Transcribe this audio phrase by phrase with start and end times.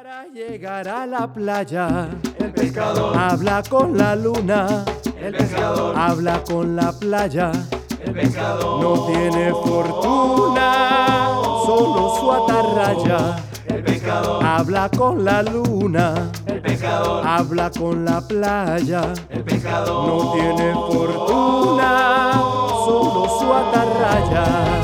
[0.00, 2.08] Para llegar a la playa,
[2.38, 4.84] el pescador, habla con la luna,
[5.20, 7.50] el pescador, habla con la playa.
[8.04, 11.30] el pescador, No tiene fortuna,
[11.66, 13.36] solo su atarraya.
[13.66, 19.12] el pescador, Habla con la luna, el pescador, habla con la playa.
[19.30, 22.32] el pescador, No tiene fortuna,
[22.86, 24.77] solo su atarraya.